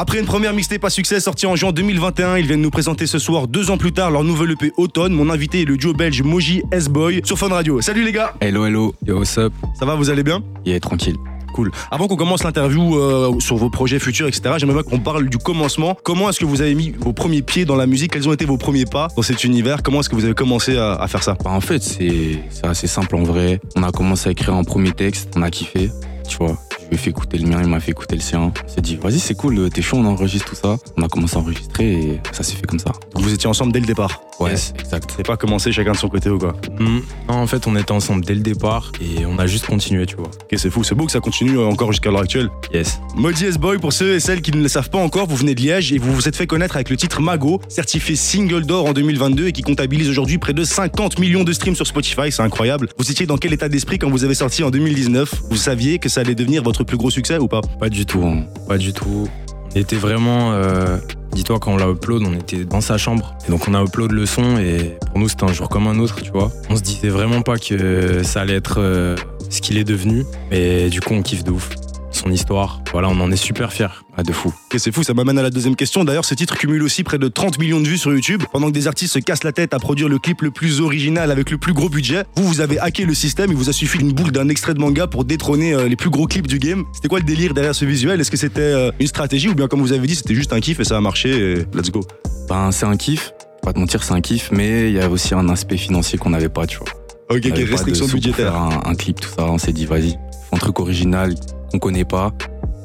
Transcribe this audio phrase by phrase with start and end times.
[0.00, 3.18] Après une première mixtape à succès sortie en juin 2021, ils viennent nous présenter ce
[3.18, 5.12] soir, deux ans plus tard, leur nouvel EP Automne.
[5.12, 7.82] Mon invité est le duo belge Moji S-Boy sur Fun Radio.
[7.82, 8.94] Salut les gars Hello, hello.
[9.06, 9.52] Yo, what's up?
[9.78, 10.42] Ça va, vous allez bien?
[10.64, 11.16] Yeah, tranquille.
[11.52, 11.70] Cool.
[11.90, 15.36] Avant qu'on commence l'interview euh, sur vos projets futurs, etc., j'aimerais bien qu'on parle du
[15.36, 15.94] commencement.
[16.02, 18.12] Comment est-ce que vous avez mis vos premiers pieds dans la musique?
[18.12, 19.82] Quels ont été vos premiers pas dans cet univers?
[19.82, 21.36] Comment est-ce que vous avez commencé à, à faire ça?
[21.44, 23.60] Bah, en fait, c'est c'est assez simple en vrai.
[23.76, 25.90] On a commencé à écrire un premier texte, on a kiffé,
[26.26, 26.56] tu vois.
[26.90, 28.52] Lui ai fait écouter le mien, il m'a fait écouter le sien.
[28.64, 30.76] On s'est dit, vas-y, c'est cool, t'es chaud, on enregistre tout ça.
[30.96, 32.92] On a commencé à enregistrer et ça s'est fait comme ça.
[33.14, 34.72] Donc vous étiez ensemble dès le départ Ouais, Yes.
[34.80, 35.12] exact.
[35.16, 37.00] C'est pas commencé chacun de son côté ou quoi Hmm.
[37.28, 40.16] Non, en fait, on était ensemble dès le départ et on a juste continué, tu
[40.16, 40.28] vois.
[40.28, 42.48] Ok, c'est fou, c'est beau que ça continue euh, encore jusqu'à l'heure actuelle.
[42.72, 43.00] Yes.
[43.14, 45.60] Modi S-Boy, pour ceux et celles qui ne le savent pas encore, vous venez de
[45.60, 48.92] Liège et vous vous êtes fait connaître avec le titre Mago, certifié single d'or en
[48.94, 52.88] 2022 et qui comptabilise aujourd'hui près de 50 millions de streams sur Spotify, c'est incroyable.
[52.98, 56.08] Vous étiez dans quel état d'esprit quand vous avez sorti en 2019 Vous saviez que
[56.08, 57.60] ça allait devenir votre plus gros succès ou pas?
[57.78, 58.22] Pas du tout.
[58.24, 58.44] hein.
[58.68, 59.28] Pas du tout.
[59.74, 60.52] On était vraiment.
[60.52, 60.98] euh,
[61.32, 63.36] Dis-toi, quand on l'a upload, on était dans sa chambre.
[63.46, 65.98] Et donc, on a upload le son et pour nous, c'était un jour comme un
[66.00, 66.50] autre, tu vois.
[66.68, 69.14] On se disait vraiment pas que ça allait être euh,
[69.48, 70.24] ce qu'il est devenu.
[70.50, 71.70] Mais du coup, on kiffe de ouf.
[72.22, 73.86] Son histoire, voilà, on en est super fiers.
[74.14, 74.48] Ah, de fou.
[74.48, 76.04] Ok, c'est fou, ça m'amène à la deuxième question.
[76.04, 78.42] D'ailleurs, ce titre cumule aussi près de 30 millions de vues sur YouTube.
[78.52, 81.30] Pendant que des artistes se cassent la tête à produire le clip le plus original
[81.30, 83.50] avec le plus gros budget, vous, vous avez hacké le système.
[83.50, 86.10] Il vous a suffi d'une boucle d'un extrait de manga pour détrôner euh, les plus
[86.10, 86.84] gros clips du game.
[86.92, 88.20] C'était quoi le délire derrière ce visuel?
[88.20, 90.60] Est-ce que c'était euh, une stratégie ou bien, comme vous avez dit, c'était juste un
[90.60, 92.00] kiff et ça a marché et let's go?
[92.50, 93.32] Ben, c'est un kiff.
[93.62, 96.30] Pas te mentir, c'est un kiff, mais il y a aussi un aspect financier qu'on
[96.30, 96.88] n'avait pas, tu vois.
[97.30, 98.54] Ok, ok, restriction budgétaire.
[98.54, 99.46] un, un clip, tout ça.
[99.46, 100.18] On s'est dit, vas-y,
[100.52, 101.34] un truc original
[101.70, 102.32] qu'on connaît pas.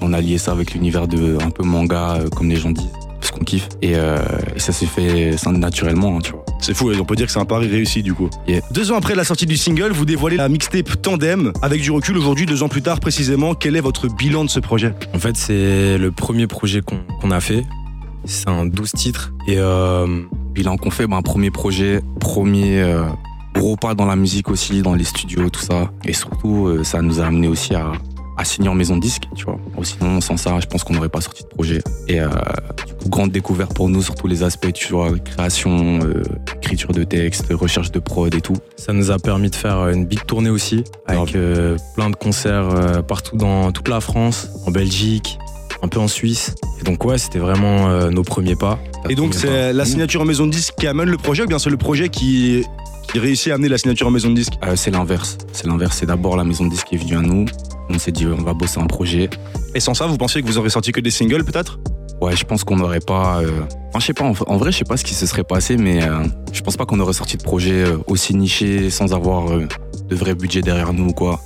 [0.01, 2.91] On a lié ça avec l'univers de un peu manga, euh, comme les gens disent,
[3.19, 3.69] parce qu'on kiffe.
[3.81, 4.17] Et, euh,
[4.55, 6.45] et ça s'est fait ça, naturellement, hein, tu vois.
[6.59, 8.29] C'est fou, et on peut dire que c'est un pari réussi du coup.
[8.47, 8.61] Yeah.
[8.71, 11.51] Deux ans après la sortie du single, vous dévoilez la mixtape Tandem.
[11.61, 14.59] Avec du recul aujourd'hui, deux ans plus tard précisément, quel est votre bilan de ce
[14.59, 14.93] projet?
[15.13, 17.63] En fait, c'est le premier projet qu'on a fait.
[18.25, 19.33] C'est un 12 titres.
[19.47, 23.03] Et euh, Bilan qu'on fait, ben, premier projet, premier euh,
[23.53, 25.91] gros pas dans la musique aussi, dans les studios, tout ça.
[26.05, 27.91] Et surtout, euh, ça nous a amené aussi à,
[28.45, 29.57] à signer en maison de disque, tu vois.
[29.81, 31.81] Sinon, sans ça, je pense qu'on n'aurait pas sorti de projet.
[32.07, 32.27] Et euh,
[32.85, 36.21] du coup, grande découverte pour nous sur tous les aspects, tu vois, création, euh,
[36.57, 38.57] écriture de texte, recherche de prod et tout.
[38.77, 42.69] Ça nous a permis de faire une big tournée aussi, avec euh, plein de concerts
[42.69, 45.39] euh, partout dans toute la France, en Belgique,
[45.81, 46.53] un peu en Suisse.
[46.79, 48.77] Et donc ouais, c'était vraiment euh, nos premiers pas.
[49.09, 51.59] Et donc c'est la signature en maison de disque qui amène le projet ou bien
[51.59, 52.63] c'est le projet qui,
[53.11, 54.53] qui réussit à amener la signature en maison de disque?
[54.63, 55.37] Euh, c'est l'inverse.
[55.51, 55.97] C'est l'inverse.
[55.99, 57.45] C'est d'abord la maison de disque qui est venue à nous.
[57.89, 59.29] On s'est dit, on va bosser un projet.
[59.73, 61.79] Et sans ça, vous pensiez que vous aurez sorti que des singles peut-être?
[62.21, 63.41] Ouais, je pense qu'on n'aurait pas.
[63.41, 63.49] euh,
[63.89, 66.03] Enfin, je sais pas, en, vrai, je sais pas ce qui se serait passé, mais
[66.03, 66.23] euh,
[66.53, 69.67] je pense pas qu'on aurait sorti de projet euh, aussi niché sans avoir euh,
[70.09, 71.39] de vrai budget derrière nous ou quoi.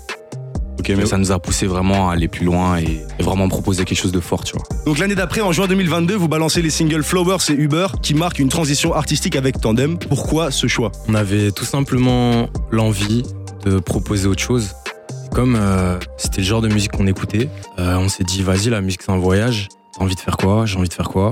[0.80, 3.84] Ok, Mais ça nous a poussé vraiment à aller plus loin et, et vraiment proposer
[3.84, 4.64] quelque chose de fort, tu vois.
[4.86, 8.40] Donc l'année d'après, en juin 2022, vous balancez les singles Flowers et Uber qui marquent
[8.40, 9.98] une transition artistique avec Tandem.
[9.98, 10.92] Pourquoi ce choix?
[11.10, 13.24] On avait tout simplement l'envie
[13.66, 14.74] de proposer autre chose.
[15.40, 17.48] Comme euh, c'était le genre de musique qu'on écoutait,
[17.80, 19.70] euh, on s'est dit vas-y la musique c'est un voyage.
[19.96, 20.66] T'as envie de faire quoi?
[20.66, 21.32] J'ai envie de faire quoi?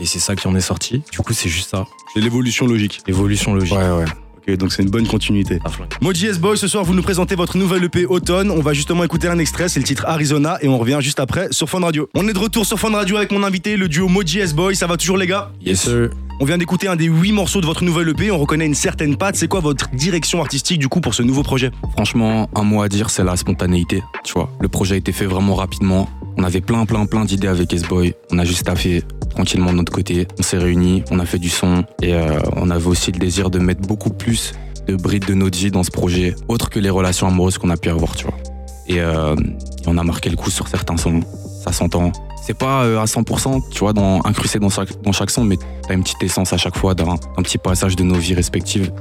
[0.00, 1.02] Et c'est ça qui en est sorti.
[1.12, 1.84] Du coup c'est juste ça.
[2.14, 3.02] C'est l'évolution logique.
[3.06, 3.76] Évolution logique.
[3.76, 4.06] Ouais, ouais.
[4.38, 5.58] Ok, donc c'est une bonne continuité.
[6.00, 8.50] Moji S-Boy, ce soir vous nous présentez votre nouvelle EP Automne.
[8.50, 11.48] On va justement écouter un extrait, c'est le titre Arizona et on revient juste après
[11.50, 12.08] sur Fun Radio.
[12.14, 14.76] On est de retour sur Fun Radio avec mon invité, le duo Moji S-Boy.
[14.76, 15.52] Ça va toujours les gars?
[15.60, 16.08] Yes sir.
[16.40, 19.16] On vient d'écouter un des huit morceaux de votre nouvelle EP, on reconnaît une certaine
[19.16, 19.36] patte.
[19.36, 21.70] C'est quoi votre direction artistique du coup pour ce nouveau projet?
[21.92, 24.02] Franchement, un mot à dire, c'est la spontanéité.
[24.24, 26.08] Tu vois, le projet a été fait vraiment rapidement.
[26.36, 28.14] On avait plein, plein, plein d'idées avec S-Boy.
[28.32, 30.26] On a juste taffé tranquillement de notre côté.
[30.38, 33.50] On s'est réunis, on a fait du son et euh, on avait aussi le désir
[33.50, 34.52] de mettre beaucoup plus
[34.88, 37.76] de brides de notre vie dans ce projet, autre que les relations amoureuses qu'on a
[37.76, 38.36] pu avoir, tu vois.
[38.88, 41.20] Et, euh, et on a marqué le coup sur certains sons.
[41.62, 42.10] Ça s'entend.
[42.42, 45.56] C'est pas euh, à 100%, tu vois, dans, incrusté dans chaque, dans chaque son, mais
[45.86, 48.92] t'as une petite essence à chaque fois d'un petit passage de nos vies respectives.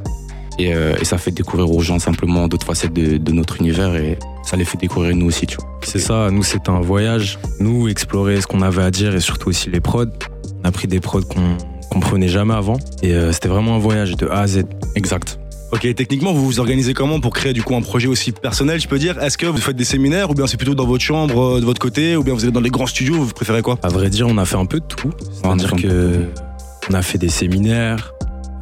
[0.60, 3.96] Et, euh, et ça fait découvrir aux gens simplement d'autres facettes de, de notre univers
[3.96, 5.66] et ça les fait découvrir nous aussi, tu vois.
[5.84, 7.40] C'est ça, nous c'était un voyage.
[7.60, 10.06] Nous, explorer ce qu'on avait à dire et surtout aussi les prods.
[10.64, 11.58] On a pris des prods qu'on
[11.90, 12.78] comprenait jamais avant.
[13.02, 14.64] Et euh, c'était vraiment un voyage de A à Z.
[14.96, 15.40] Exact.
[15.72, 18.90] Ok, techniquement, vous vous organisez comment pour créer du coup un projet aussi personnel, je
[18.90, 19.18] peux dire?
[19.24, 21.66] Est-ce que vous faites des séminaires ou bien c'est plutôt dans votre chambre, euh, de
[21.66, 23.78] votre côté, ou bien vous êtes dans les grands studios, vous préférez quoi?
[23.82, 25.12] À vrai dire, on a fait un peu de tout.
[25.20, 26.26] C'est-à-dire on a fait que
[26.90, 28.14] on a fait des séminaires,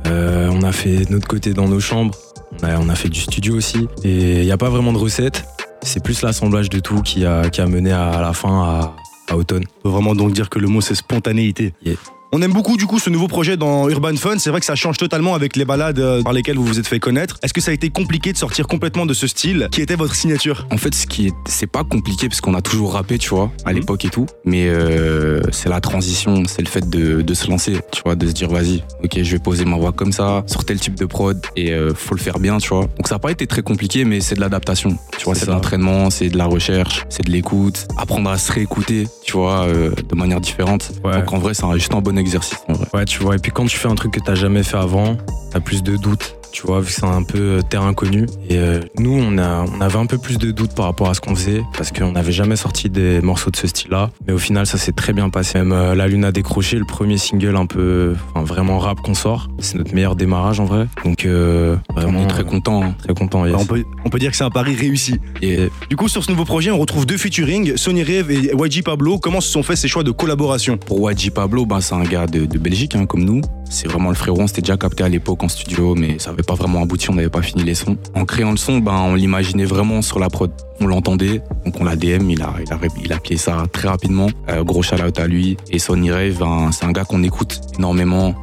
[0.05, 2.15] euh, on a fait de notre côté dans nos chambres,
[2.61, 3.87] on a, on a fait du studio aussi.
[4.03, 5.45] Et il n'y a pas vraiment de recette.
[5.81, 8.95] C'est plus l'assemblage de tout qui a, qui a mené à, à la fin à,
[9.29, 9.63] à automne.
[9.79, 11.73] On peut vraiment donc dire que le mot c'est spontanéité.
[11.83, 11.95] Yeah.
[12.31, 14.37] On aime beaucoup du coup ce nouveau projet dans Urban Fun.
[14.37, 16.85] C'est vrai que ça change totalement avec les balades euh, par lesquelles vous vous êtes
[16.85, 17.39] fait connaître.
[17.41, 20.13] Est-ce que ça a été compliqué de sortir complètement de ce style qui était votre
[20.13, 20.67] signature?
[20.71, 23.49] En fait, ce qui est, c'est pas compliqué parce qu'on a toujours rappé, tu vois,
[23.65, 23.79] à Mhm.
[23.79, 24.27] l'époque et tout.
[24.45, 28.27] Mais euh, c'est la transition, c'est le fait de, de se lancer, tu vois, de
[28.27, 31.05] se dire vas-y, ok, je vais poser ma voix comme ça, sur tel type de
[31.07, 32.81] prod et euh, faut le faire bien, tu vois.
[32.81, 34.95] Donc ça a pas été très compliqué, mais c'est de l'adaptation.
[35.17, 38.51] Tu vois, C'est de l'entraînement, c'est de la recherche, c'est de l'écoute, apprendre à se
[38.51, 40.91] réécouter, tu vois, euh, de manière différente.
[41.03, 41.17] Ouais.
[41.17, 42.59] Donc en vrai, c'est juste un bon exercice.
[42.67, 42.87] En vrai.
[42.93, 43.35] Ouais, tu vois.
[43.35, 45.17] Et puis quand tu fais un truc que t'as jamais fait avant,
[45.51, 46.38] t'as plus de doutes.
[46.51, 48.25] Tu vois, vu que c'est un peu euh, terrain inconnu.
[48.49, 51.13] Et euh, nous, on, a, on avait un peu plus de doutes par rapport à
[51.13, 54.09] ce qu'on faisait, parce qu'on n'avait jamais sorti des morceaux de ce style-là.
[54.27, 55.59] Mais au final, ça s'est très bien passé.
[55.59, 59.13] Même euh, La Lune a décroché, le premier single un peu, enfin vraiment rap qu'on
[59.13, 59.47] sort.
[59.59, 60.87] C'est notre meilleur démarrage en vrai.
[61.05, 62.83] Donc euh, vraiment On est très content.
[62.83, 62.95] hein.
[63.03, 63.45] très content.
[63.45, 63.55] yes.
[63.57, 65.19] on, peut, on peut dire que c'est un pari réussi.
[65.41, 68.83] Et Du coup, sur ce nouveau projet, on retrouve deux featuring, Sony Rave et YG
[68.83, 69.17] Pablo.
[69.19, 70.77] Comment se sont faits ces choix de collaboration?
[70.77, 73.41] Pour Wadji Pablo, bah, c'est un gars de, de Belgique, hein, comme nous.
[73.69, 74.41] C'est vraiment le frérot.
[74.41, 77.09] On s'était déjà capté à l'époque en studio, mais ça n'avait pas vraiment abouti.
[77.09, 77.97] On n'avait pas fini les sons.
[78.15, 80.51] En créant le son, ben, on l'imaginait vraiment sur la prod.
[80.81, 82.29] On l'entendait, donc on l'a DM.
[82.29, 84.27] Il a, il a, il a plié ça très rapidement.
[84.49, 85.57] Euh, gros shout out à lui.
[85.71, 88.33] Et Sonny Rave, ben, c'est un gars qu'on écoute énormément.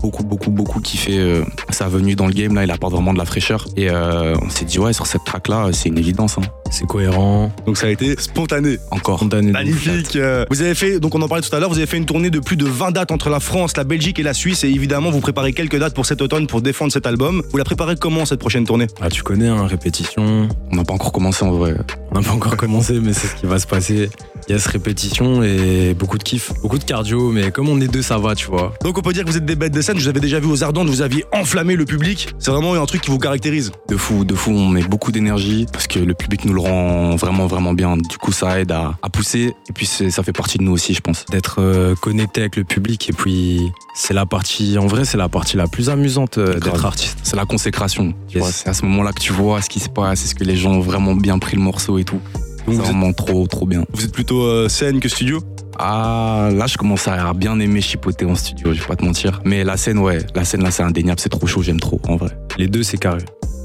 [0.00, 2.54] Beaucoup, beaucoup, beaucoup kiffé euh, sa venue dans le game.
[2.54, 3.66] Là, il apporte vraiment de la fraîcheur.
[3.76, 6.38] Et euh, on s'est dit, ouais, sur cette track-là, c'est une évidence.
[6.38, 6.42] Hein.
[6.70, 8.78] C'est cohérent, Donc ça a été spontané.
[8.90, 9.24] Encore.
[9.24, 10.16] de Magnifique.
[10.16, 12.06] Euh, Vous avez fait, donc on en parlait tout à l'heure, vous avez fait une
[12.06, 14.64] tournée de plus de 20 dates entre la France, la Belgique et la Suisse.
[14.64, 17.42] Et évidemment, vous préparez quelques dates pour cet automne pour défendre cet album.
[17.50, 18.86] Vous la préparez comment cette prochaine tournée?
[19.00, 20.48] Ah, tu connais, hein, répétition.
[20.72, 21.74] On n'a pas encore commencé en vrai.
[22.10, 24.10] On n'a pas encore commencé, mais c'est ce qui va se passer.
[24.48, 27.80] Il y a ce répétition et beaucoup de kiff, beaucoup de cardio, mais comme on
[27.80, 28.74] est deux, ça va, tu vois.
[28.84, 29.96] Donc on peut dire que vous êtes des bêtes de scène.
[29.98, 32.28] Je vous avais déjà vu aux Ardentes, vous aviez enflammé le public.
[32.38, 33.72] C'est vraiment un truc qui vous caractérise.
[33.88, 37.16] De fou, de fou, on met beaucoup d'énergie parce que le public nous le rend
[37.16, 37.96] vraiment, vraiment bien.
[37.96, 40.94] Du coup, ça aide à, à pousser et puis ça fait partie de nous aussi,
[40.94, 41.24] je pense.
[41.26, 45.28] D'être euh, connecté avec le public et puis c'est la partie, en vrai, c'est la
[45.28, 47.18] partie la plus amusante euh, d'être artiste.
[47.22, 48.14] C'est la consécration.
[48.34, 48.62] Yes.
[48.64, 50.72] C'est à ce moment-là que tu vois ce qui se passe, est-ce que les gens
[50.72, 52.20] ont vraiment bien pris le morceau et tout.
[52.66, 53.84] C'est êtes, vraiment trop, trop bien.
[53.92, 55.40] vous êtes plutôt euh, scène que studio?
[55.78, 59.40] Ah, là, je commence à bien aimer chipoter en studio, je vais pas te mentir.
[59.44, 62.16] Mais la scène, ouais, la scène là, c'est indéniable, c'est trop chaud, j'aime trop, en
[62.16, 62.30] vrai.
[62.56, 63.22] Les deux, c'est carré.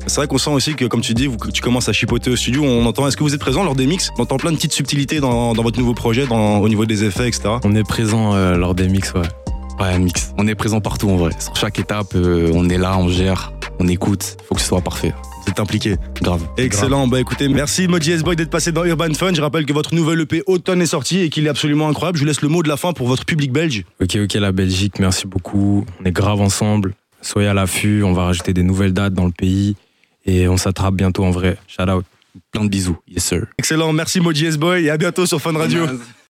[0.07, 2.35] C'est vrai qu'on sent aussi que, comme tu dis, vous, tu commences à chipoter au
[2.35, 2.63] studio.
[2.63, 3.07] On entend.
[3.07, 4.09] Est-ce que vous êtes présent lors des mix?
[4.17, 7.03] On entend plein de petites subtilités dans, dans votre nouveau projet, dans, au niveau des
[7.03, 7.49] effets, etc.
[7.63, 9.21] On est présent euh, lors des mix, ouais.
[9.79, 10.33] Ouais, mix.
[10.37, 11.31] On est présent partout, en vrai.
[11.39, 14.37] Sur chaque étape, euh, on est là, on gère, on écoute.
[14.47, 15.13] Faut que ce soit parfait.
[15.43, 15.95] Vous êtes impliqué.
[16.21, 16.43] Grave.
[16.57, 17.07] Excellent.
[17.07, 19.33] Bah écoutez, merci Moji S-Boy d'être passé dans Urban Fun.
[19.33, 22.17] Je rappelle que votre nouvelle EP Automne est sorti et qu'il est absolument incroyable.
[22.17, 23.83] Je vous laisse le mot de la fin pour votre public belge.
[23.99, 25.83] Ok, ok, la Belgique, merci beaucoup.
[25.99, 26.93] On est grave ensemble.
[27.21, 29.75] Soyez à l'affût, on va rajouter des nouvelles dates dans le pays
[30.25, 31.57] et on s'attrape bientôt en vrai.
[31.67, 32.05] Shout out.
[32.51, 32.97] Plein de bisous.
[33.07, 33.45] Yes, sir.
[33.57, 33.91] Excellent.
[33.91, 35.85] Merci Moji S-Boy et à bientôt sur Fun Radio.